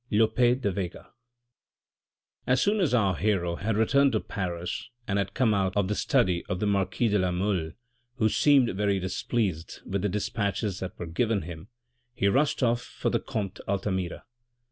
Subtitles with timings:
[0.21, 1.11] —Lope de Vega.
[2.47, 5.93] As soon as our hero had returned to Paris and had come out of the
[5.93, 7.73] study of the marquis de La Mole,
[8.15, 11.67] who seemed very dis pleased with the despatches that were given him,
[12.15, 14.23] he rushed off for the comte Altamira.